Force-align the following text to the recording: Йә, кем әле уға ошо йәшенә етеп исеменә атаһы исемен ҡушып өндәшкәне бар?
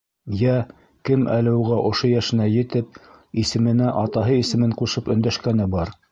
Йә, 0.35 0.53
кем 1.09 1.25
әле 1.33 1.51
уға 1.57 1.75
ошо 1.89 2.07
йәшенә 2.11 2.47
етеп 2.53 2.97
исеменә 3.41 3.91
атаһы 4.01 4.39
исемен 4.45 4.73
ҡушып 4.81 5.13
өндәшкәне 5.17 5.69
бар? 5.77 5.93